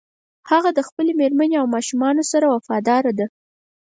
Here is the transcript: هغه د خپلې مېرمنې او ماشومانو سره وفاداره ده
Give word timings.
هغه 0.49 0.69
د 0.73 0.79
خپلې 0.87 1.11
مېرمنې 1.19 1.55
او 1.61 1.67
ماشومانو 1.75 2.23
سره 2.31 2.45
وفاداره 2.55 3.11
ده 3.19 3.25